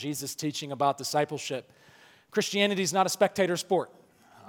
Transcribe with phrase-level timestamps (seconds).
[0.00, 1.70] Jesus' teaching about discipleship.
[2.30, 3.90] Christianity is not a spectator sport.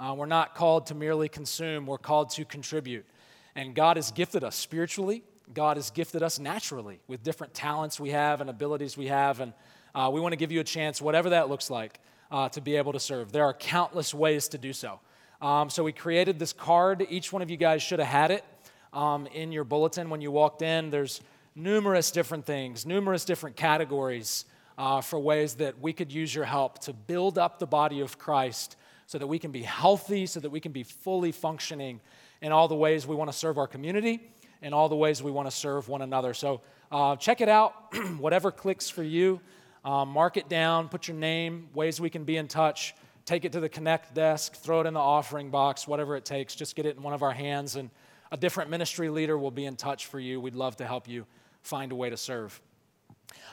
[0.00, 3.04] Uh, we're not called to merely consume, we're called to contribute.
[3.54, 8.10] And God has gifted us spiritually, God has gifted us naturally with different talents we
[8.10, 9.40] have and abilities we have.
[9.40, 9.52] And
[9.94, 12.00] uh, we want to give you a chance, whatever that looks like,
[12.30, 13.30] uh, to be able to serve.
[13.30, 15.00] There are countless ways to do so.
[15.42, 17.06] Um, so we created this card.
[17.10, 18.44] Each one of you guys should have had it
[18.94, 20.88] um, in your bulletin when you walked in.
[20.88, 21.20] There's
[21.54, 24.46] numerous different things, numerous different categories
[24.78, 28.18] uh, for ways that we could use your help to build up the body of
[28.18, 32.00] Christ so that we can be healthy, so that we can be fully functioning
[32.40, 34.20] in all the ways we want to serve our community
[34.62, 36.32] and all the ways we want to serve one another.
[36.34, 36.60] So
[36.90, 39.40] uh, check it out, whatever clicks for you.
[39.84, 43.52] Um, mark it down, put your name, ways we can be in touch, take it
[43.52, 46.54] to the Connect desk, throw it in the offering box, whatever it takes.
[46.54, 47.90] Just get it in one of our hands, and
[48.30, 50.40] a different ministry leader will be in touch for you.
[50.40, 51.26] We'd love to help you
[51.62, 52.60] find a way to serve.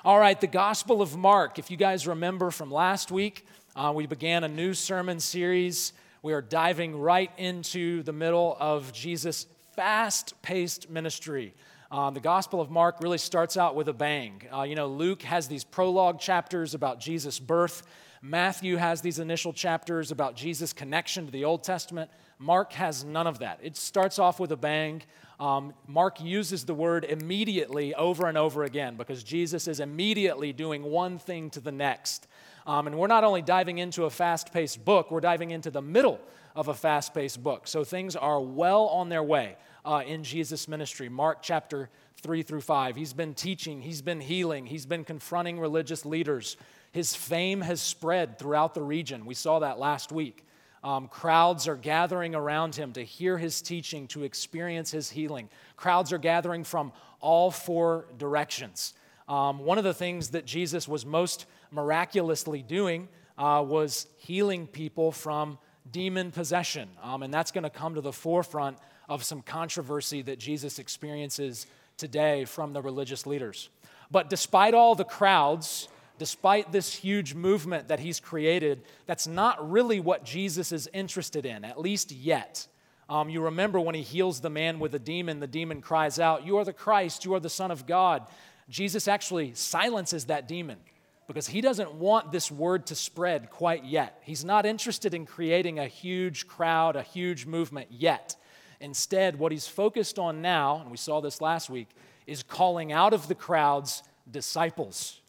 [0.06, 1.60] All right, the Gospel of Mark.
[1.60, 5.94] If you guys remember from last week, uh, we began a new sermon series.
[6.22, 9.46] We are diving right into the middle of Jesus'
[9.76, 11.54] fast paced ministry.
[11.92, 14.42] Uh, the Gospel of Mark really starts out with a bang.
[14.54, 17.84] Uh, you know, Luke has these prologue chapters about Jesus' birth.
[18.22, 22.12] Matthew has these initial chapters about Jesus' connection to the Old Testament.
[22.38, 23.60] Mark has none of that.
[23.64, 25.02] It starts off with a bang.
[25.40, 30.84] Um, Mark uses the word immediately over and over again because Jesus is immediately doing
[30.84, 32.28] one thing to the next.
[32.68, 35.82] Um, and we're not only diving into a fast paced book, we're diving into the
[35.82, 36.20] middle
[36.56, 37.68] of a fast paced book.
[37.68, 41.08] So things are well on their way uh, in Jesus' ministry.
[41.08, 42.98] Mark chapter 3 through 5.
[42.98, 46.58] He's been teaching, he's been healing, he's been confronting religious leaders.
[46.92, 49.26] His fame has spread throughout the region.
[49.26, 50.46] We saw that last week.
[50.84, 55.50] Um, crowds are gathering around him to hear his teaching, to experience his healing.
[55.76, 58.94] Crowds are gathering from all four directions.
[59.28, 63.08] Um, one of the things that Jesus was most miraculously doing
[63.38, 65.58] uh, was healing people from
[65.92, 66.90] demon possession.
[67.04, 71.68] Um, and that's going to come to the forefront of some controversy that Jesus experiences
[71.98, 73.70] today from the religious leaders.
[74.12, 75.88] But despite all the crowds,
[76.20, 81.66] despite this huge movement that he's created, that's not really what Jesus is interested in,
[81.66, 82.68] at least yet.
[83.10, 86.46] Um, you remember when he heals the man with a demon, the demon cries out,
[86.46, 88.28] You are the Christ, you are the Son of God.
[88.70, 90.78] Jesus actually silences that demon
[91.26, 94.20] because he doesn't want this word to spread quite yet.
[94.24, 98.36] He's not interested in creating a huge crowd, a huge movement yet.
[98.80, 101.90] Instead, what he's focused on now, and we saw this last week,
[102.28, 105.20] is calling out of the crowds disciples.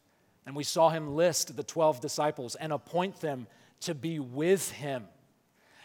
[0.46, 3.46] And we saw him list the 12 disciples and appoint them
[3.80, 5.04] to be with him.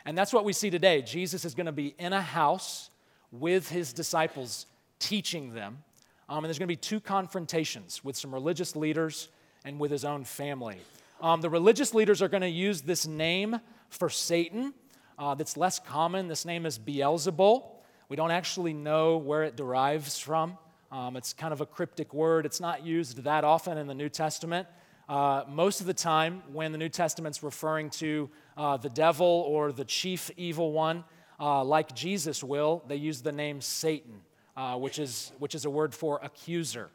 [0.06, 1.02] And that's what we see today.
[1.02, 2.90] Jesus is going to be in a house
[3.32, 4.66] with his disciples,
[5.00, 5.84] teaching them.
[6.30, 9.30] Um, and there's going to be two confrontations with some religious leaders
[9.64, 10.78] and with his own family.
[11.22, 14.74] Um, the religious leaders are going to use this name for Satan
[15.18, 16.28] uh, that's less common.
[16.28, 17.64] This name is Beelzebul.
[18.10, 20.58] We don't actually know where it derives from.
[20.92, 22.46] Um, it's kind of a cryptic word.
[22.46, 24.68] It's not used that often in the New Testament.
[25.08, 29.72] Uh, most of the time, when the New Testament's referring to uh, the devil or
[29.72, 31.04] the chief evil one,
[31.40, 34.22] uh, like Jesus will, they use the name Satan,
[34.56, 36.90] uh, which, is, which is a word for accuser.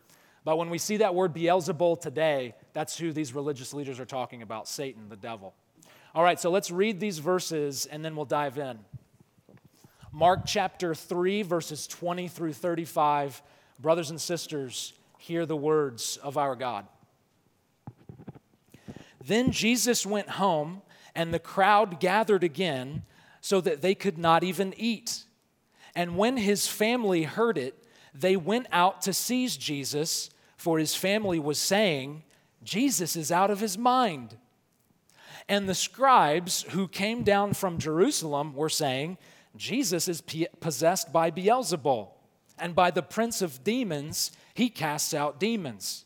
[0.44, 4.42] But when we see that word Beelzebul today, that's who these religious leaders are talking
[4.42, 5.54] about Satan, the devil.
[6.14, 8.78] All right, so let's read these verses and then we'll dive in.
[10.12, 13.42] Mark chapter 3, verses 20 through 35.
[13.80, 16.86] Brothers and sisters, hear the words of our God.
[19.24, 20.82] Then Jesus went home,
[21.14, 23.04] and the crowd gathered again
[23.41, 25.24] so that they could not even eat.
[25.94, 31.38] And when his family heard it, they went out to seize Jesus, for his family
[31.38, 32.22] was saying,
[32.62, 34.36] Jesus is out of his mind.
[35.48, 39.18] And the scribes who came down from Jerusalem were saying,
[39.56, 40.22] Jesus is
[40.60, 42.08] possessed by Beelzebul,
[42.60, 46.04] and by the prince of demons, he casts out demons.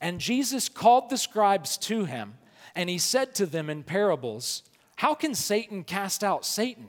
[0.00, 2.34] And Jesus called the scribes to him,
[2.74, 4.62] and he said to them in parables,
[4.96, 6.88] How can Satan cast out Satan?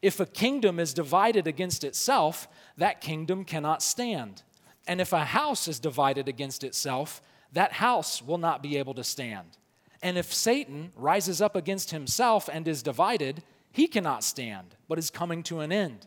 [0.00, 4.42] If a kingdom is divided against itself, that kingdom cannot stand.
[4.86, 7.20] And if a house is divided against itself,
[7.52, 9.58] that house will not be able to stand.
[10.02, 13.42] And if Satan rises up against himself and is divided,
[13.72, 16.06] he cannot stand, but is coming to an end.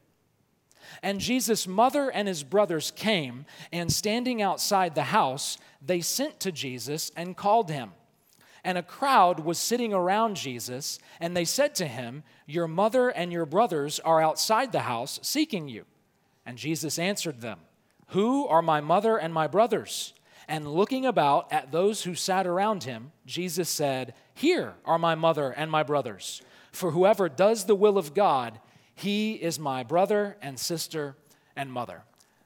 [1.01, 6.51] And Jesus' mother and his brothers came, and standing outside the house, they sent to
[6.51, 7.91] Jesus and called him.
[8.63, 13.31] And a crowd was sitting around Jesus, and they said to him, Your mother and
[13.31, 15.85] your brothers are outside the house seeking you.
[16.45, 17.59] And Jesus answered them,
[18.09, 20.13] Who are my mother and my brothers?
[20.47, 25.51] And looking about at those who sat around him, Jesus said, Here are my mother
[25.51, 26.41] and my brothers.
[26.71, 28.59] For whoever does the will of God,
[29.01, 31.15] he is my brother and sister
[31.55, 32.03] and mother.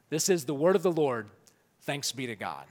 [0.10, 1.28] This is the word of the Lord.
[1.82, 2.66] Thanks be to God.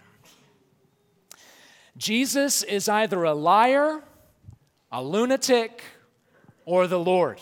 [1.96, 4.02] Jesus is either a liar,
[4.90, 5.82] a lunatic,
[6.64, 7.40] or the Lord.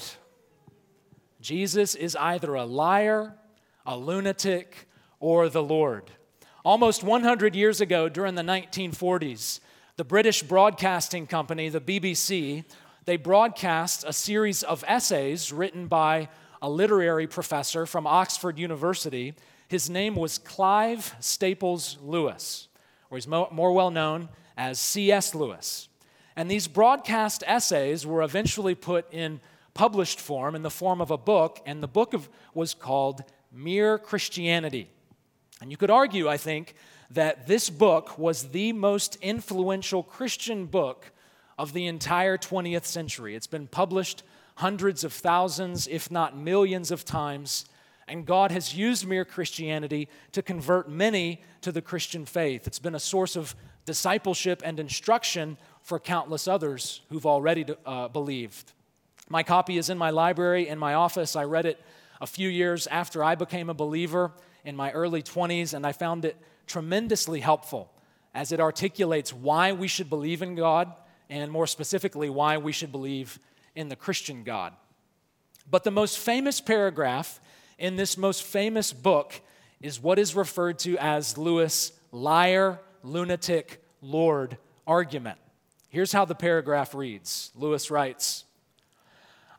[1.40, 3.34] Jesus is either a liar,
[3.86, 4.88] a lunatic,
[5.20, 6.10] or the Lord.
[6.64, 9.60] Almost 100 years ago, during the 1940s,
[9.96, 12.64] the British Broadcasting Company, the BBC,
[13.04, 16.28] they broadcast a series of essays written by
[16.60, 19.34] a literary professor from Oxford University.
[19.66, 22.68] His name was Clive Staples Lewis,
[23.10, 25.34] or he's more well known as C.S.
[25.34, 25.88] Lewis.
[26.36, 29.40] And these broadcast essays were eventually put in
[29.74, 33.98] published form in the form of a book, and the book of, was called Mere
[33.98, 34.90] Christianity.
[35.60, 36.74] And you could argue, I think,
[37.10, 41.11] that this book was the most influential Christian book
[41.62, 43.36] of the entire 20th century.
[43.36, 44.24] It's been published
[44.56, 47.66] hundreds of thousands, if not millions of times,
[48.08, 52.66] and God has used Mere Christianity to convert many to the Christian faith.
[52.66, 53.54] It's been a source of
[53.84, 58.72] discipleship and instruction for countless others who've already uh, believed.
[59.28, 61.36] My copy is in my library in my office.
[61.36, 61.80] I read it
[62.20, 64.32] a few years after I became a believer
[64.64, 66.36] in my early 20s, and I found it
[66.66, 67.92] tremendously helpful
[68.34, 70.92] as it articulates why we should believe in God
[71.32, 73.38] and more specifically, why we should believe
[73.74, 74.74] in the Christian God.
[75.70, 77.40] But the most famous paragraph
[77.78, 79.40] in this most famous book
[79.80, 85.38] is what is referred to as Lewis' liar, lunatic, Lord argument.
[85.88, 88.44] Here's how the paragraph reads Lewis writes,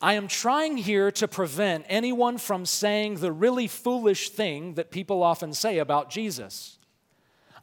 [0.02, 5.24] I am trying here to prevent anyone from saying the really foolish thing that people
[5.24, 6.78] often say about Jesus.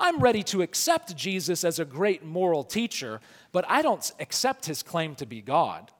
[0.00, 3.20] I'm ready to accept Jesus as a great moral teacher,
[3.52, 5.92] but I don't accept his claim to be God.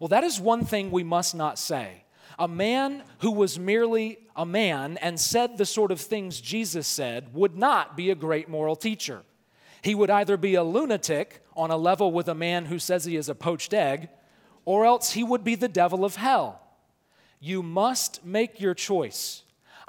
[0.00, 2.04] Well, that is one thing we must not say.
[2.38, 7.34] A man who was merely a man and said the sort of things Jesus said
[7.34, 9.22] would not be a great moral teacher.
[9.82, 13.16] He would either be a lunatic on a level with a man who says he
[13.16, 14.08] is a poached egg,
[14.64, 16.62] or else he would be the devil of hell.
[17.40, 19.42] You must make your choice.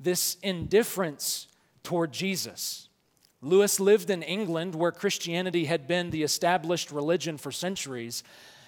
[0.00, 1.48] this indifference
[1.82, 2.88] toward Jesus.
[3.40, 8.22] Lewis lived in England where Christianity had been the established religion for centuries,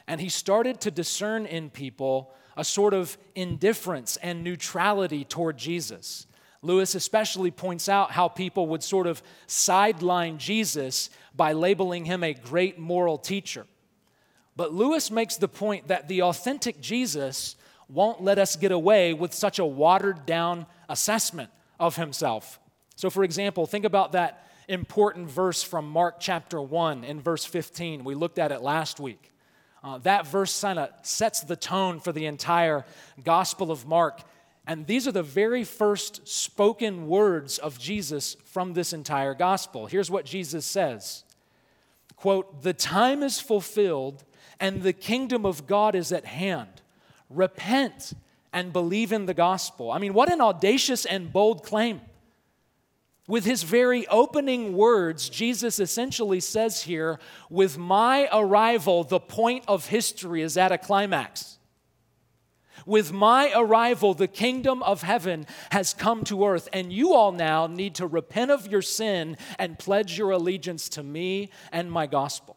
[0.07, 6.27] and he started to discern in people a sort of indifference and neutrality toward Jesus.
[6.63, 12.35] Lewis especially points out how people would sort of sideline Jesus by labeling him a
[12.35, 13.67] great moral teacher.
[14.57, 17.57] But Lewis makes the point that the authentic Jesus
[17.93, 22.59] won't let us get away with such a watered down assessment of himself.
[22.97, 28.05] So, for example, think about that important verse from Mark chapter 1 in verse 15.
[28.05, 29.33] We looked at it last week.
[29.83, 32.85] Uh, that verse kind of sets the tone for the entire
[33.25, 34.23] Gospel of Mark.
[34.67, 39.87] And these are the very first spoken words of Jesus from this entire gospel.
[39.87, 41.25] Here's what Jesus says
[42.17, 44.25] quote, The time is fulfilled
[44.61, 46.80] and the kingdom of God is at hand.
[47.31, 48.13] Repent
[48.53, 49.91] and believe in the gospel.
[49.91, 52.01] I mean, what an audacious and bold claim.
[53.29, 59.87] With his very opening words, Jesus essentially says here, with my arrival, the point of
[59.87, 61.59] history is at a climax.
[62.87, 67.69] With my arrival, the kingdom of heaven has come to earth, and you all now
[67.69, 72.57] need to repent of your sin and pledge your allegiance to me and my gospel.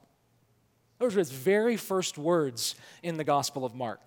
[0.98, 4.00] Those are his very first words in the Gospel of Mark.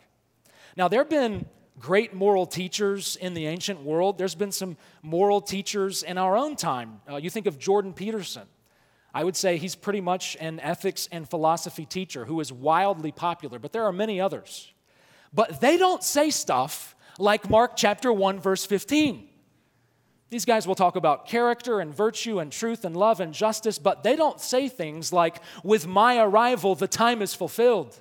[0.76, 1.46] Now, there have been
[1.78, 4.18] great moral teachers in the ancient world.
[4.18, 7.00] There's been some moral teachers in our own time.
[7.10, 8.46] Uh, you think of Jordan Peterson.
[9.14, 13.58] I would say he's pretty much an ethics and philosophy teacher who is wildly popular,
[13.58, 14.72] but there are many others.
[15.32, 19.28] But they don't say stuff like Mark chapter 1, verse 15.
[20.28, 24.02] These guys will talk about character and virtue and truth and love and justice, but
[24.02, 27.98] they don't say things like, With my arrival, the time is fulfilled.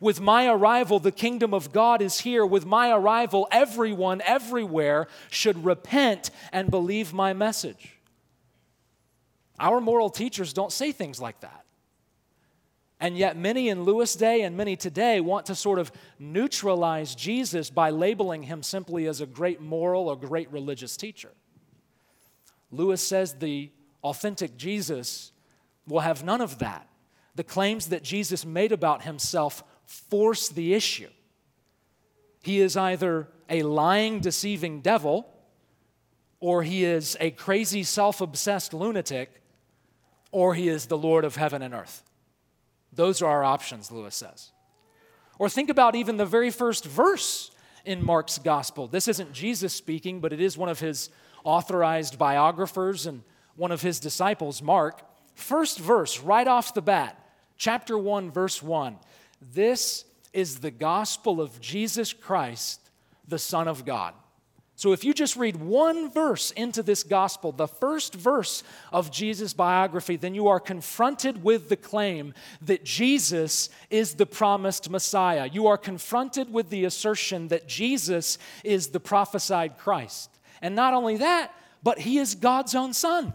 [0.00, 2.44] With my arrival, the kingdom of God is here.
[2.44, 7.96] With my arrival, everyone, everywhere should repent and believe my message.
[9.58, 11.66] Our moral teachers don't say things like that.
[12.98, 17.70] And yet, many in Lewis' day and many today want to sort of neutralize Jesus
[17.70, 21.30] by labeling him simply as a great moral or great religious teacher.
[22.70, 23.70] Lewis says the
[24.02, 25.32] authentic Jesus
[25.86, 26.88] will have none of that.
[27.34, 31.08] The claims that Jesus made about himself force the issue.
[32.42, 35.26] He is either a lying, deceiving devil,
[36.38, 39.42] or he is a crazy, self obsessed lunatic,
[40.30, 42.02] or he is the Lord of heaven and earth.
[42.92, 44.52] Those are our options, Lewis says.
[45.38, 47.50] Or think about even the very first verse
[47.84, 48.86] in Mark's gospel.
[48.86, 51.10] This isn't Jesus speaking, but it is one of his
[51.42, 53.22] authorized biographers and
[53.56, 55.02] one of his disciples, Mark.
[55.34, 57.18] First verse, right off the bat,
[57.56, 58.96] chapter 1, verse 1.
[59.40, 62.80] This is the gospel of Jesus Christ,
[63.26, 64.14] the Son of God.
[64.80, 69.52] So if you just read one verse into this gospel, the first verse of Jesus'
[69.52, 72.32] biography, then you are confronted with the claim
[72.62, 75.50] that Jesus is the promised Messiah.
[75.52, 80.30] You are confronted with the assertion that Jesus is the prophesied Christ.
[80.62, 83.34] And not only that, but he is God's own son.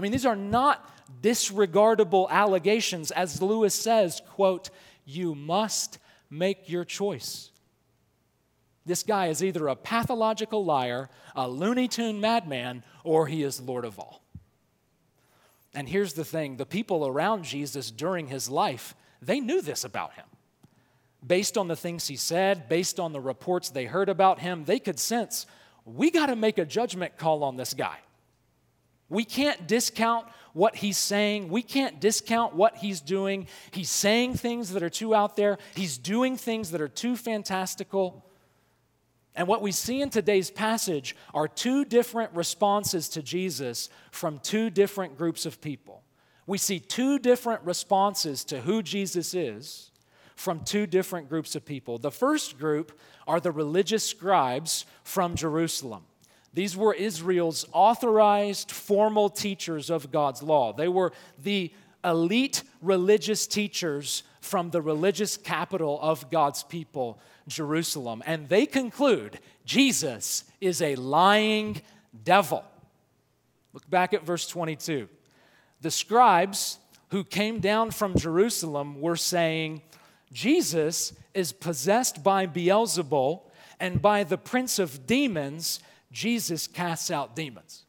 [0.00, 0.90] I mean, these are not
[1.20, 3.10] disregardable allegations.
[3.10, 4.70] As Lewis says, quote,
[5.04, 5.98] you must
[6.30, 7.50] make your choice.
[8.86, 13.84] This guy is either a pathological liar, a Looney Tune madman, or he is Lord
[13.84, 14.22] of all.
[15.74, 20.14] And here's the thing the people around Jesus during his life, they knew this about
[20.14, 20.24] him.
[21.26, 24.78] Based on the things he said, based on the reports they heard about him, they
[24.78, 25.44] could sense
[25.84, 27.98] we got to make a judgment call on this guy.
[29.10, 31.48] We can't discount what he's saying.
[31.48, 33.46] We can't discount what he's doing.
[33.72, 38.24] He's saying things that are too out there, he's doing things that are too fantastical.
[39.34, 44.70] And what we see in today's passage are two different responses to Jesus from two
[44.70, 46.02] different groups of people.
[46.46, 49.92] We see two different responses to who Jesus is
[50.34, 51.98] from two different groups of people.
[51.98, 52.98] The first group
[53.28, 56.04] are the religious scribes from Jerusalem.
[56.52, 60.72] These were Israel's authorized formal teachers of God's law.
[60.72, 61.72] They were the
[62.04, 68.22] elite religious teachers from the religious capital of God's people, Jerusalem.
[68.26, 71.82] And they conclude Jesus is a lying
[72.24, 72.64] devil.
[73.72, 75.08] Look back at verse 22.
[75.82, 76.78] The scribes
[77.10, 79.82] who came down from Jerusalem were saying,
[80.32, 83.42] Jesus is possessed by Beelzebul,
[83.78, 87.84] and by the prince of demons, Jesus casts out demons.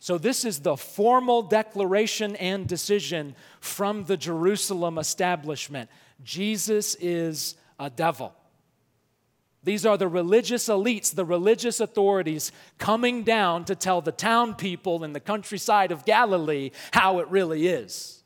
[0.00, 5.90] So, this is the formal declaration and decision from the Jerusalem establishment
[6.22, 8.34] Jesus is a devil.
[9.64, 15.04] These are the religious elites, the religious authorities coming down to tell the town people
[15.04, 18.17] in the countryside of Galilee how it really is.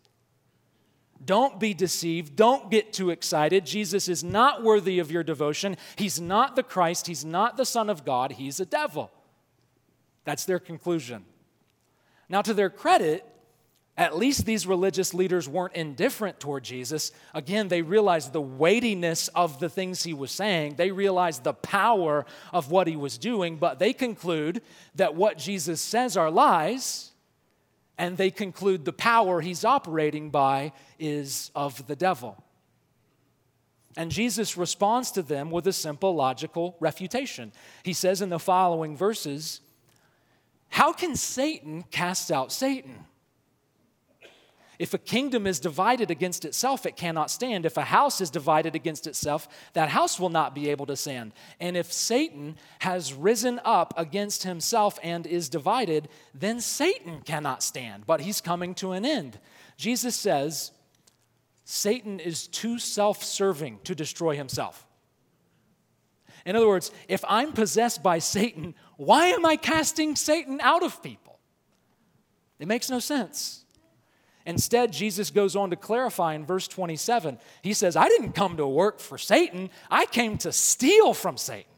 [1.25, 2.37] Don't be deceived.
[2.37, 3.67] Don't get too excited.
[3.67, 5.76] Jesus is not worthy of your devotion.
[5.97, 7.07] He's not the Christ.
[7.07, 8.33] He's not the Son of God.
[8.33, 9.11] He's a devil.
[10.25, 11.25] That's their conclusion.
[12.29, 13.26] Now, to their credit,
[13.97, 17.12] at least these religious leaders weren't indifferent toward Jesus.
[17.35, 22.25] Again, they realized the weightiness of the things he was saying, they realized the power
[22.52, 24.62] of what he was doing, but they conclude
[24.95, 27.12] that what Jesus says are lies
[27.99, 32.43] and they conclude the power he's operating by is of the devil.
[33.97, 37.53] And Jesus responds to them with a simple logical refutation.
[37.83, 39.61] He says in the following verses,
[40.71, 43.05] How can Satan cast out Satan?
[44.79, 47.67] If a kingdom is divided against itself, it cannot stand.
[47.67, 51.33] If a house is divided against itself, that house will not be able to stand.
[51.61, 58.07] And if Satan has risen up against himself and is divided, then Satan cannot stand,
[58.07, 59.38] but he's coming to an end.
[59.76, 60.73] Jesus says,
[61.64, 64.87] Satan is too self serving to destroy himself.
[66.45, 71.02] In other words, if I'm possessed by Satan, why am I casting Satan out of
[71.02, 71.38] people?
[72.59, 73.62] It makes no sense.
[74.45, 77.39] Instead, Jesus goes on to clarify in verse 27.
[77.63, 81.71] He says, I didn't come to work for Satan, I came to steal from Satan.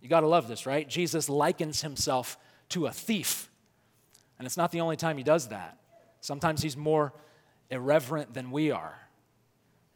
[0.00, 0.86] You got to love this, right?
[0.88, 2.36] Jesus likens himself
[2.70, 3.50] to a thief.
[4.38, 5.78] And it's not the only time he does that.
[6.20, 7.14] Sometimes he's more
[7.70, 8.98] irreverent than we are.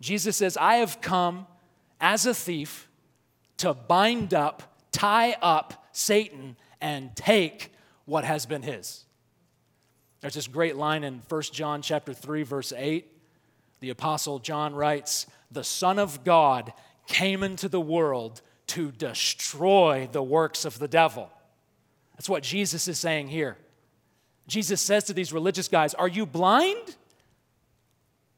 [0.01, 1.47] Jesus says, I have come
[2.01, 2.89] as a thief
[3.59, 7.73] to bind up, tie up Satan, and take
[8.05, 9.05] what has been his.
[10.21, 13.07] There's this great line in 1 John chapter 3 verse 8.
[13.81, 16.73] The apostle John writes, "The Son of God
[17.07, 21.31] came into the world to destroy the works of the devil."
[22.15, 23.57] That's what Jesus is saying here.
[24.49, 26.97] Jesus says to these religious guys, "Are you blind?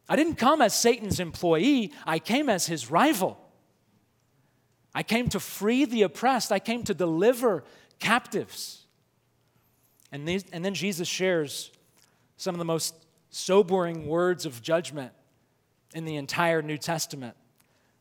[0.08, 3.38] I didn't come as Satan's employee, I came as his rival.
[4.92, 7.64] I came to free the oppressed, I came to deliver
[8.00, 8.79] captives.
[10.12, 11.70] And, these, and then Jesus shares
[12.36, 12.94] some of the most
[13.30, 15.12] sobering words of judgment
[15.94, 17.36] in the entire New Testament.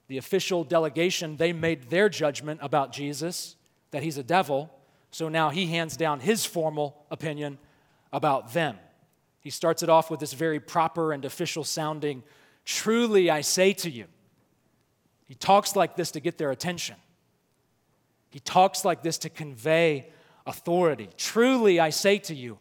[0.07, 3.55] The official delegation, they made their judgment about Jesus,
[3.91, 4.71] that he's a devil.
[5.11, 7.59] So now he hands down his formal opinion
[8.11, 8.77] about them.
[9.41, 12.23] He starts it off with this very proper and official sounding,
[12.65, 14.05] Truly I say to you.
[15.25, 16.95] He talks like this to get their attention.
[18.29, 20.11] He talks like this to convey
[20.49, 21.09] authority.
[21.15, 22.57] Truly I say to you,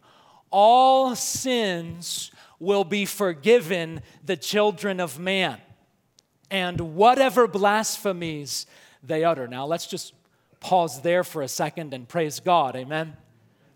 [0.51, 5.59] all sins will be forgiven the children of man,
[6.49, 8.65] and whatever blasphemies
[9.03, 9.47] they utter.
[9.47, 10.13] Now let's just
[10.59, 12.75] pause there for a second and praise God.
[12.75, 13.15] Amen.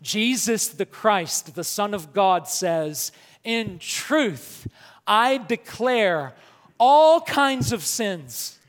[0.01, 3.11] Jesus the Christ, the Son of God, says,
[3.43, 4.67] In truth,
[5.07, 6.33] I declare
[6.77, 8.59] all kinds of sins.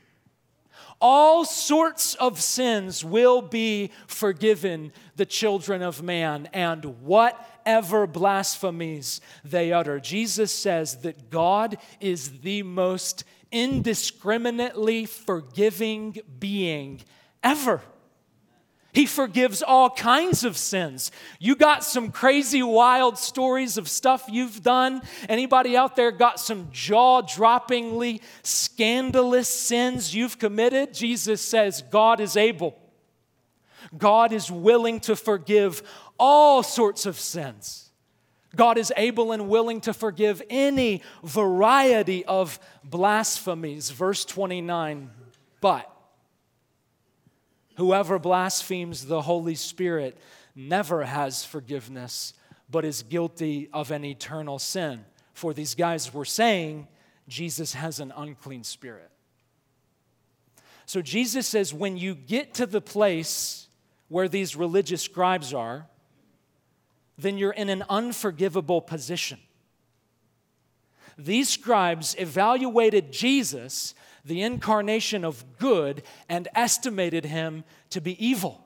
[1.01, 9.71] All sorts of sins will be forgiven the children of man, and whatever blasphemies they
[9.71, 9.99] utter.
[9.99, 17.01] Jesus says that God is the most indiscriminately forgiving being
[17.43, 17.81] ever.
[18.91, 21.11] He forgives all kinds of sins.
[21.37, 25.01] You got some crazy wild stories of stuff you've done?
[25.27, 30.93] Anybody out there got some jaw-droppingly scandalous sins you've committed?
[30.93, 32.77] Jesus says God is able.
[33.97, 35.83] God is willing to forgive
[36.19, 37.91] all sorts of sins.
[38.55, 43.89] God is able and willing to forgive any variety of blasphemies.
[43.89, 45.09] Verse 29,
[45.59, 45.91] but
[47.75, 50.17] Whoever blasphemes the Holy Spirit
[50.55, 52.33] never has forgiveness,
[52.69, 55.05] but is guilty of an eternal sin.
[55.33, 56.87] For these guys were saying
[57.27, 59.11] Jesus has an unclean spirit.
[60.85, 63.64] So Jesus says, when you get to the place
[64.07, 65.87] where these religious scribes are,
[67.17, 69.39] then you're in an unforgivable position.
[71.17, 78.64] These scribes evaluated Jesus the incarnation of good and estimated him to be evil.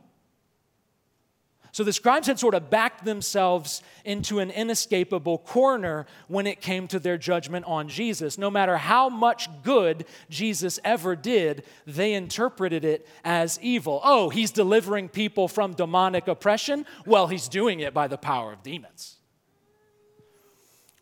[1.71, 6.87] So the scribes had sort of backed themselves into an inescapable corner when it came
[6.87, 8.37] to their judgment on Jesus.
[8.37, 14.01] No matter how much good Jesus ever did, they interpreted it as evil.
[14.03, 16.85] Oh, he's delivering people from demonic oppression?
[17.05, 19.17] Well, he's doing it by the power of demons.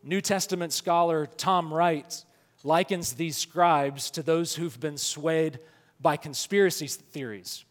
[0.04, 2.24] New Testament scholar Tom Wright
[2.64, 5.60] likens these scribes to those who've been swayed
[6.00, 7.66] by conspiracy theories.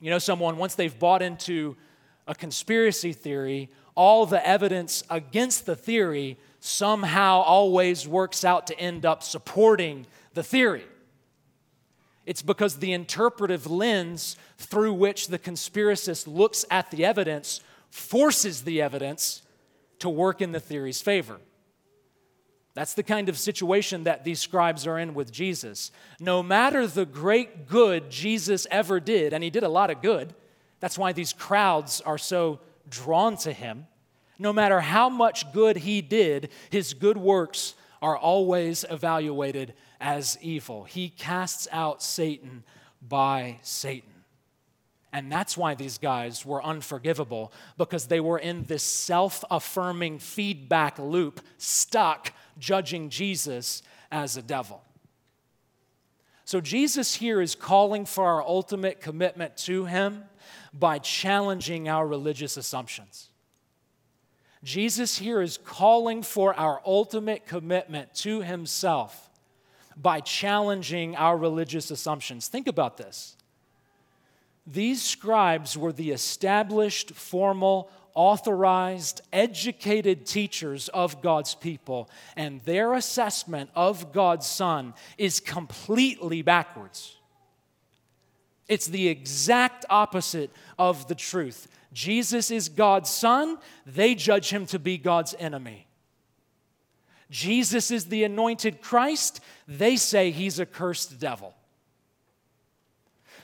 [0.00, 1.76] You know, someone, once they've bought into
[2.30, 9.04] a conspiracy theory, all the evidence against the theory somehow always works out to end
[9.04, 10.84] up supporting the theory.
[12.24, 18.80] It's because the interpretive lens through which the conspiracist looks at the evidence forces the
[18.80, 19.42] evidence
[19.98, 21.38] to work in the theory's favor.
[22.74, 25.90] That's the kind of situation that these scribes are in with Jesus.
[26.20, 30.32] No matter the great good Jesus ever did, and he did a lot of good,
[30.80, 33.86] that's why these crowds are so drawn to him.
[34.38, 40.84] No matter how much good he did, his good works are always evaluated as evil.
[40.84, 42.64] He casts out Satan
[43.06, 44.08] by Satan.
[45.12, 50.98] And that's why these guys were unforgivable, because they were in this self affirming feedback
[50.98, 54.82] loop, stuck judging Jesus as a devil.
[56.44, 60.24] So, Jesus here is calling for our ultimate commitment to Him
[60.72, 63.28] by challenging our religious assumptions.
[64.62, 69.30] Jesus here is calling for our ultimate commitment to Himself
[69.96, 72.48] by challenging our religious assumptions.
[72.48, 73.36] Think about this.
[74.66, 83.70] These scribes were the established, formal, authorized, educated teachers of God's people, and their assessment
[83.74, 87.16] of God's Son is completely backwards.
[88.70, 91.66] It's the exact opposite of the truth.
[91.92, 95.88] Jesus is God's son, they judge him to be God's enemy.
[97.30, 101.54] Jesus is the anointed Christ, they say he's a cursed devil.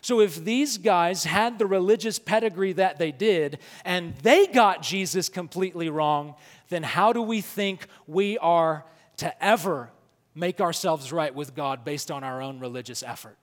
[0.01, 5.29] So, if these guys had the religious pedigree that they did and they got Jesus
[5.29, 6.37] completely wrong,
[6.69, 8.85] then how do we think we are
[9.17, 9.91] to ever
[10.37, 13.37] make ourselves right with God based on our own religious effort?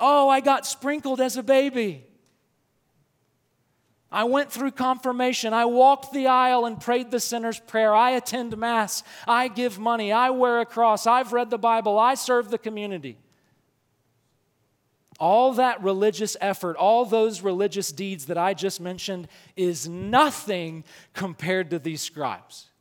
[0.00, 2.06] Oh, I got sprinkled as a baby.
[4.12, 5.54] I went through confirmation.
[5.54, 7.94] I walked the aisle and prayed the sinner's prayer.
[7.94, 9.02] I attend Mass.
[9.26, 10.12] I give money.
[10.12, 11.06] I wear a cross.
[11.06, 11.98] I've read the Bible.
[11.98, 13.16] I serve the community.
[15.18, 21.70] All that religious effort, all those religious deeds that I just mentioned, is nothing compared
[21.70, 22.71] to these scribes.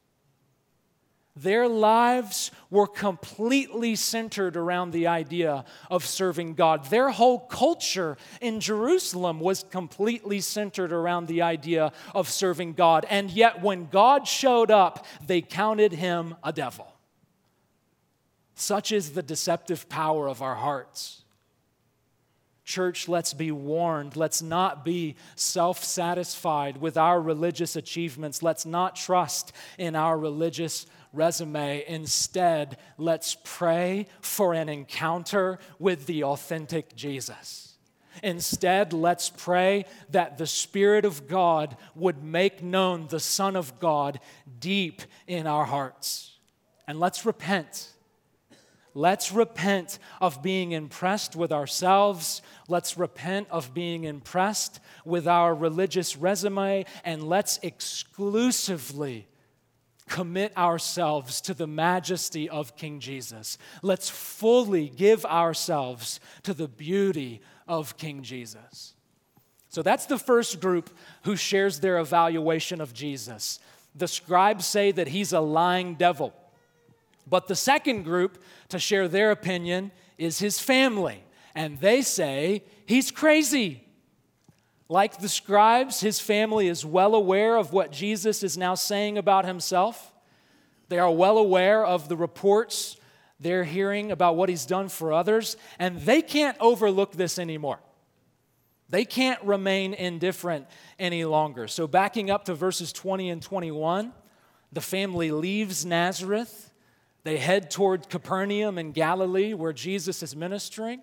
[1.35, 6.85] Their lives were completely centered around the idea of serving God.
[6.89, 13.05] Their whole culture in Jerusalem was completely centered around the idea of serving God.
[13.09, 16.91] And yet, when God showed up, they counted him a devil.
[18.55, 21.21] Such is the deceptive power of our hearts.
[22.63, 24.15] Church, let's be warned.
[24.15, 28.43] Let's not be self satisfied with our religious achievements.
[28.43, 31.83] Let's not trust in our religious resume.
[31.87, 37.77] Instead, let's pray for an encounter with the authentic Jesus.
[38.23, 44.19] Instead, let's pray that the Spirit of God would make known the Son of God
[44.59, 46.37] deep in our hearts.
[46.87, 47.91] And let's repent
[48.93, 52.41] Let's repent of being impressed with ourselves.
[52.67, 56.85] Let's repent of being impressed with our religious resume.
[57.05, 59.27] And let's exclusively
[60.11, 63.57] commit ourselves to the majesty of King Jesus.
[63.81, 68.93] Let's fully give ourselves to the beauty of King Jesus.
[69.69, 70.89] So that's the first group
[71.23, 73.59] who shares their evaluation of Jesus.
[73.95, 76.33] The scribes say that he's a lying devil.
[77.25, 81.23] But the second group to share their opinion is his family.
[81.55, 83.87] And they say he's crazy.
[84.91, 89.45] Like the scribes, his family is well aware of what Jesus is now saying about
[89.45, 90.13] himself.
[90.89, 92.97] They are well aware of the reports
[93.39, 97.79] they're hearing about what he's done for others, and they can't overlook this anymore.
[98.89, 100.67] They can't remain indifferent
[100.99, 101.69] any longer.
[101.69, 104.11] So, backing up to verses 20 and 21,
[104.73, 106.71] the family leaves Nazareth
[107.23, 111.01] they head toward Capernaum in Galilee, where Jesus is ministering.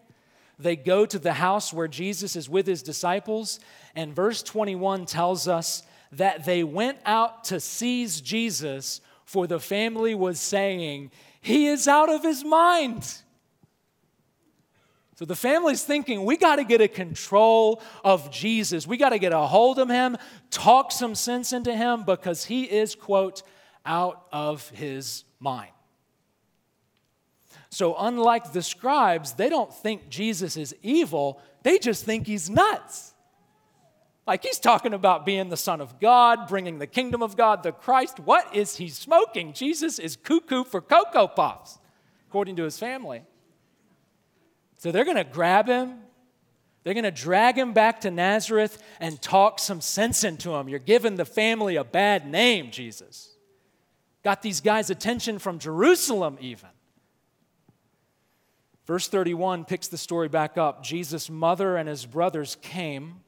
[0.59, 3.61] They go to the house where Jesus is with his disciples.
[3.94, 10.14] And verse 21 tells us that they went out to seize Jesus, for the family
[10.14, 13.23] was saying, He is out of his mind.
[15.18, 18.87] So the family's thinking, we got to get a control of Jesus.
[18.87, 20.16] We got to get a hold of him,
[20.51, 23.42] talk some sense into him, because he is, quote,
[23.85, 25.73] out of his mind.
[27.70, 33.14] So, unlike the scribes, they don't think Jesus is evil, they just think he's nuts.
[34.26, 37.72] Like he's talking about being the Son of God, bringing the kingdom of God, the
[37.72, 38.20] Christ.
[38.20, 39.54] What is he smoking?
[39.54, 41.78] Jesus is cuckoo for Cocoa Pops,
[42.28, 43.22] according to his family.
[44.76, 46.00] So they're going to grab him,
[46.85, 50.68] they're going to drag him back to Nazareth and talk some sense into him.
[50.68, 53.35] You're giving the family a bad name, Jesus.
[54.22, 56.68] Got these guys' attention from Jerusalem, even.
[58.88, 60.83] Verse 31 picks the story back up.
[60.83, 63.20] Jesus' mother and his brothers came.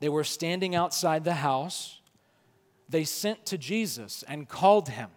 [0.00, 2.00] They were standing outside the house.
[2.88, 5.10] They sent to Jesus and called him.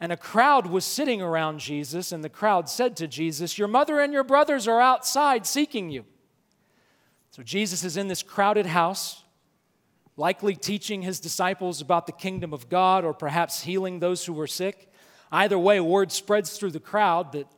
[0.00, 3.98] And a crowd was sitting around Jesus, and the crowd said to Jesus, Your mother
[3.98, 6.04] and your brothers are outside seeking you.
[7.32, 9.24] So Jesus is in this crowded house,
[10.16, 14.46] likely teaching his disciples about the kingdom of God or perhaps healing those who were
[14.46, 14.92] sick.
[15.32, 17.48] Either way, word spreads through the crowd that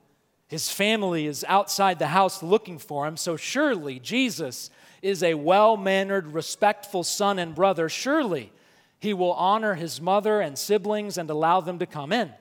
[0.49, 4.71] his family is outside the house looking for him, so surely Jesus
[5.03, 7.89] is a well mannered, respectful son and brother.
[7.91, 8.51] Surely
[8.99, 12.33] he will honor his mother and siblings and allow them to come in.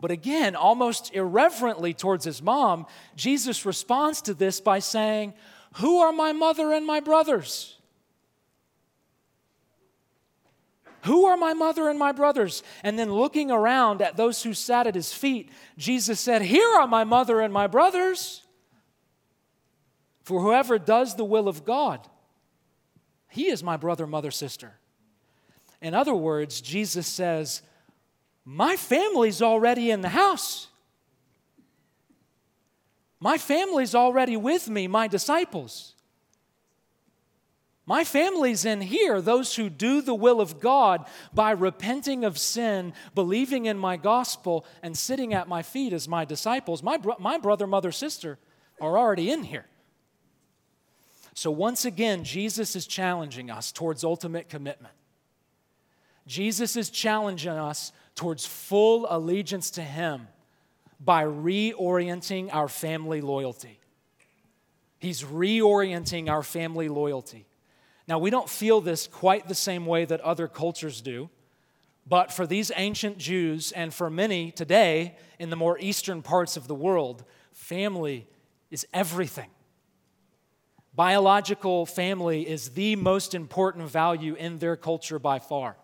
[0.00, 5.34] But again, almost irreverently towards his mom, Jesus responds to this by saying,
[5.76, 7.78] Who are my mother and my brothers?
[11.04, 12.62] Who are my mother and my brothers?
[12.82, 16.86] And then looking around at those who sat at his feet, Jesus said, Here are
[16.86, 18.42] my mother and my brothers.
[20.22, 22.08] For whoever does the will of God,
[23.28, 24.72] he is my brother, mother, sister.
[25.82, 27.60] In other words, Jesus says,
[28.46, 30.68] My family's already in the house.
[33.20, 35.93] My family's already with me, my disciples.
[37.86, 42.94] My family's in here, those who do the will of God by repenting of sin,
[43.14, 46.82] believing in my gospel, and sitting at my feet as my disciples.
[46.82, 48.38] My, bro- my brother, mother, sister
[48.80, 49.66] are already in here.
[51.34, 54.94] So, once again, Jesus is challenging us towards ultimate commitment.
[56.26, 60.28] Jesus is challenging us towards full allegiance to Him
[61.00, 63.78] by reorienting our family loyalty.
[65.00, 67.46] He's reorienting our family loyalty.
[68.06, 71.30] Now, we don't feel this quite the same way that other cultures do,
[72.06, 76.68] but for these ancient Jews and for many today in the more eastern parts of
[76.68, 78.26] the world, family
[78.70, 79.50] is everything.
[80.94, 85.76] Biological family is the most important value in their culture by far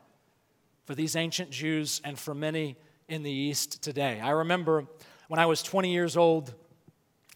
[0.84, 2.76] for these ancient Jews and for many
[3.08, 4.20] in the East today.
[4.20, 4.86] I remember
[5.28, 6.52] when I was 20 years old,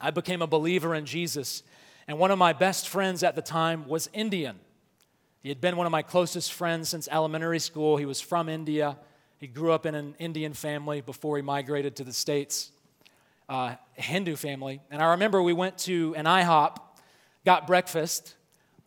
[0.00, 1.62] I became a believer in Jesus,
[2.06, 4.58] and one of my best friends at the time was Indian.
[5.44, 7.98] He had been one of my closest friends since elementary school.
[7.98, 8.96] He was from India.
[9.36, 12.72] He grew up in an Indian family before he migrated to the States,
[13.50, 14.80] uh, Hindu family.
[14.90, 16.78] And I remember we went to an IHOP,
[17.44, 18.36] got breakfast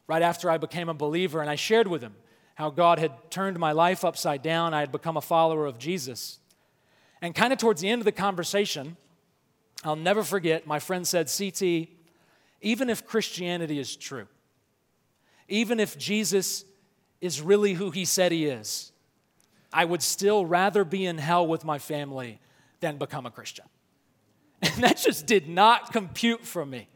[0.08, 2.16] right after I became a believer, and I shared with him
[2.56, 4.74] how God had turned my life upside down.
[4.74, 6.40] I had become a follower of Jesus.
[7.22, 8.98] And kind of towards the end of the conversation,
[9.84, 11.88] I'll never forget, my friend said, CT,
[12.62, 14.28] even if Christianity is true,
[15.48, 16.66] even if Jesus
[17.22, 18.92] is really who he said he is,
[19.72, 22.40] I would still rather be in hell with my family
[22.80, 23.66] than become a Christian.
[24.62, 26.88] And that just did not compute for me.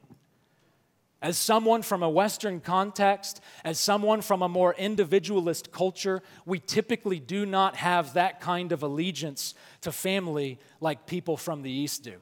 [1.21, 7.19] As someone from a Western context, as someone from a more individualist culture, we typically
[7.19, 12.15] do not have that kind of allegiance to family like people from the East do.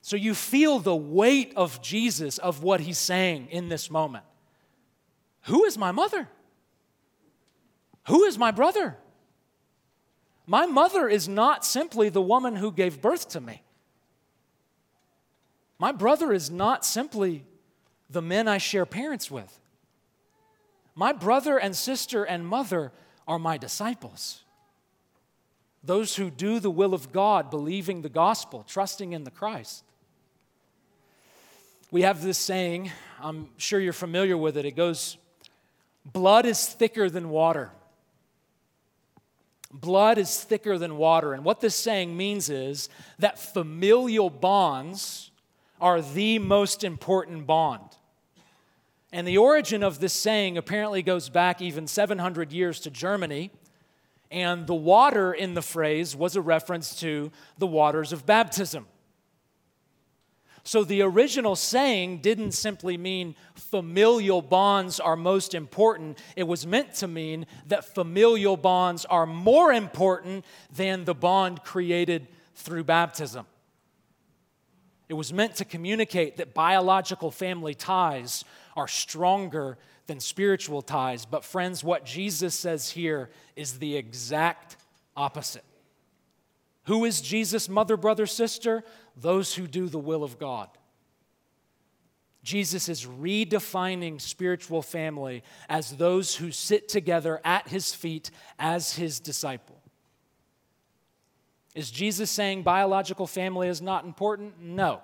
[0.00, 4.24] So you feel the weight of Jesus, of what he's saying in this moment.
[5.46, 6.28] Who is my mother?
[8.08, 8.96] Who is my brother?
[10.46, 13.62] My mother is not simply the woman who gave birth to me.
[15.78, 17.44] My brother is not simply
[18.08, 19.60] the men I share parents with.
[20.94, 22.92] My brother and sister and mother
[23.28, 24.42] are my disciples.
[25.84, 29.84] Those who do the will of God, believing the gospel, trusting in the Christ.
[31.90, 34.64] We have this saying, I'm sure you're familiar with it.
[34.64, 35.18] It goes,
[36.12, 37.72] Blood is thicker than water.
[39.72, 41.34] Blood is thicker than water.
[41.34, 42.88] And what this saying means is
[43.18, 45.30] that familial bonds
[45.80, 47.82] are the most important bond.
[49.12, 53.50] And the origin of this saying apparently goes back even 700 years to Germany.
[54.30, 58.86] And the water in the phrase was a reference to the waters of baptism.
[60.66, 66.18] So the original saying didn't simply mean familial bonds are most important.
[66.34, 72.26] It was meant to mean that familial bonds are more important than the bond created
[72.56, 73.46] through baptism.
[75.08, 81.24] It was meant to communicate that biological family ties are stronger than spiritual ties.
[81.24, 84.76] But, friends, what Jesus says here is the exact
[85.16, 85.64] opposite.
[86.86, 88.84] Who is Jesus' mother, brother, sister?
[89.16, 90.68] Those who do the will of God.
[92.42, 99.18] Jesus is redefining spiritual family as those who sit together at his feet as his
[99.18, 99.76] disciple.
[101.74, 104.60] Is Jesus saying biological family is not important?
[104.60, 105.00] No.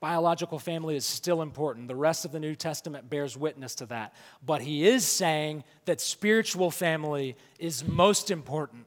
[0.00, 1.88] Biological family is still important.
[1.88, 4.14] The rest of the New Testament bears witness to that.
[4.44, 8.86] But he is saying that spiritual family is most important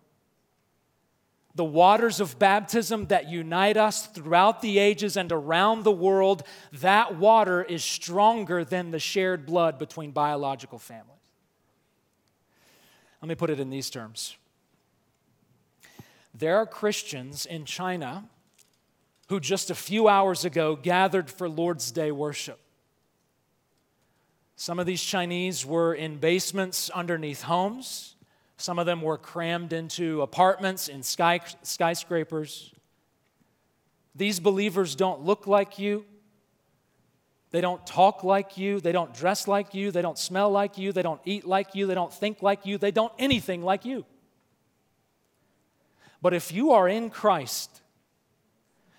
[1.55, 7.17] the waters of baptism that unite us throughout the ages and around the world, that
[7.17, 11.09] water is stronger than the shared blood between biological families.
[13.21, 14.35] Let me put it in these terms.
[16.33, 18.25] There are Christians in China
[19.29, 22.59] who just a few hours ago gathered for Lord's Day worship.
[24.55, 28.12] Some of these Chinese were in basements underneath homes.
[28.63, 32.71] Some of them were crammed into apartments in sky, skyscrapers.
[34.15, 36.05] These believers don't look like you.
[37.51, 38.79] They don't talk like you.
[38.79, 39.91] They don't dress like you.
[39.91, 40.93] They don't smell like you.
[40.93, 41.87] They don't eat like you.
[41.87, 42.77] They don't think like you.
[42.77, 44.05] They don't anything like you.
[46.21, 47.81] But if you are in Christ,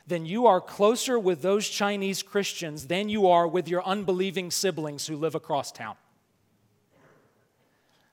[0.07, 5.07] then you are closer with those Chinese Christians than you are with your unbelieving siblings
[5.07, 5.97] who live across town.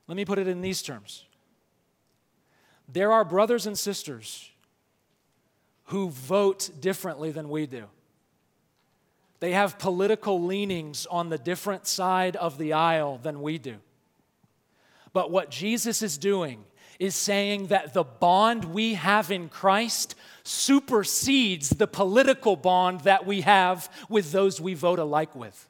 [0.07, 1.25] Let me put it in these terms
[2.91, 4.49] there are brothers and sisters
[5.85, 7.85] who vote differently than we do.
[9.39, 13.77] They have political leanings on the different side of the aisle than we do.
[15.13, 16.63] But what Jesus is doing
[16.99, 23.41] is saying that the bond we have in Christ supersedes the political bond that we
[23.41, 25.67] have with those we vote alike with.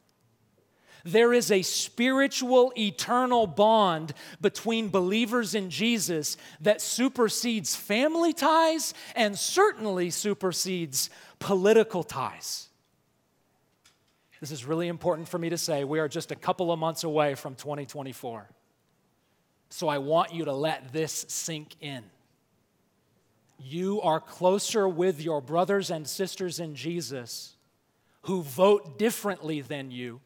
[1.04, 9.38] There is a spiritual, eternal bond between believers in Jesus that supersedes family ties and
[9.38, 11.10] certainly supersedes
[11.40, 12.70] political ties.
[14.40, 15.84] This is really important for me to say.
[15.84, 18.50] We are just a couple of months away from 2024.
[19.70, 22.04] So I want you to let this sink in.
[23.60, 27.56] You are closer with your brothers and sisters in Jesus
[28.24, 30.22] who vote differently than you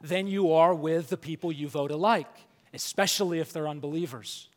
[0.00, 2.28] than you are with the people you vote alike,
[2.72, 4.48] especially if they're unbelievers.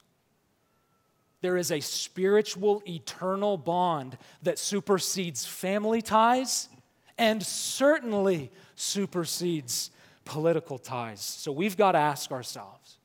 [1.41, 6.69] There is a spiritual, eternal bond that supersedes family ties
[7.17, 9.91] and certainly supersedes
[10.25, 11.21] political ties.
[11.21, 12.97] So we've got to ask ourselves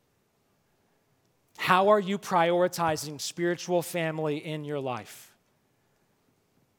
[1.56, 5.27] how are you prioritizing spiritual family in your life?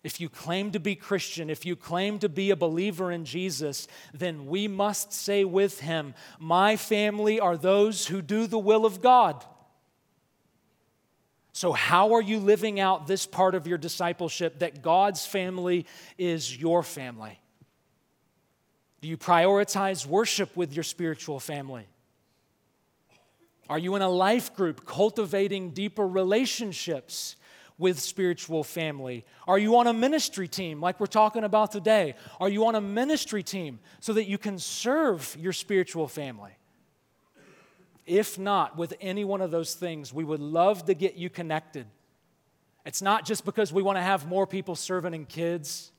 [0.01, 3.87] If you claim to be Christian, if you claim to be a believer in Jesus,
[4.13, 9.01] then we must say with him, My family are those who do the will of
[9.01, 9.43] God.
[11.51, 15.85] So, how are you living out this part of your discipleship that God's family
[16.17, 17.37] is your family?
[19.01, 21.87] Do you prioritize worship with your spiritual family?
[23.69, 27.35] Are you in a life group cultivating deeper relationships
[27.79, 29.25] with spiritual family?
[29.47, 32.13] Are you on a ministry team like we're talking about today?
[32.39, 36.51] Are you on a ministry team so that you can serve your spiritual family?
[38.05, 41.87] If not, with any one of those things, we would love to get you connected.
[42.85, 45.91] It's not just because we want to have more people serving in kids.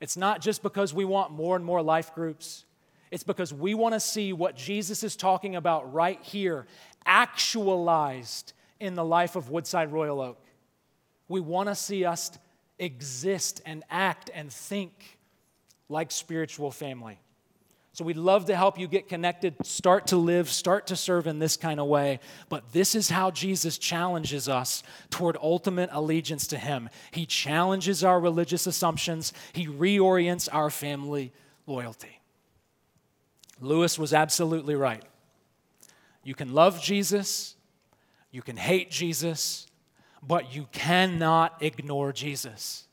[0.00, 2.64] It's not just because we want more and more life groups.
[3.10, 6.66] It's because we want to see what Jesus is talking about right here
[7.06, 10.45] actualized in the life of Woodside Royal Oak.
[11.28, 12.30] We want to see us
[12.78, 15.18] exist and act and think
[15.88, 17.18] like spiritual family.
[17.96, 21.38] So we'd love to help you get connected, start to live, start to serve in
[21.38, 22.20] this kind of way.
[22.50, 26.90] But this is how Jesus challenges us toward ultimate allegiance to Him.
[27.10, 31.32] He challenges our religious assumptions, He reorients our family
[31.66, 32.20] loyalty.
[33.60, 35.02] Lewis was absolutely right.
[36.22, 37.56] You can love Jesus,
[38.30, 39.68] you can hate Jesus,
[40.22, 42.84] but you cannot ignore Jesus.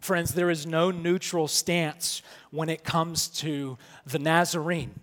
[0.00, 3.76] Friends, there is no neutral stance when it comes to
[4.06, 4.94] the Nazarene.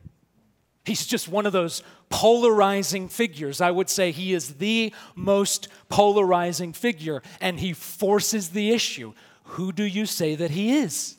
[0.85, 3.61] He's just one of those polarizing figures.
[3.61, 9.13] I would say he is the most polarizing figure, and he forces the issue.
[9.43, 11.17] Who do you say that he is?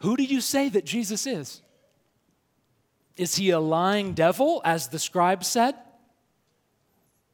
[0.00, 1.62] Who do you say that Jesus is?
[3.16, 5.76] Is he a lying devil, as the scribe said?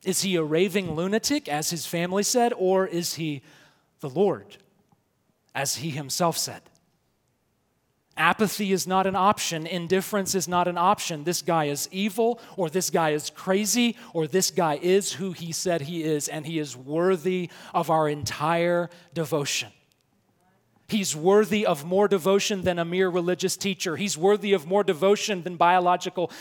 [0.04, 3.42] Is he a raving lunatic, as his family said, or is he
[4.00, 4.56] the Lord,
[5.54, 6.62] as he himself said?
[8.16, 9.66] Apathy is not an option.
[9.66, 11.24] Indifference is not an option.
[11.24, 15.52] This guy is evil, or this guy is crazy, or this guy is who he
[15.52, 19.70] said he is, and he is worthy of our entire devotion.
[20.88, 23.96] He's worthy of more devotion than a mere religious teacher.
[23.96, 26.32] He's worthy of more devotion than biological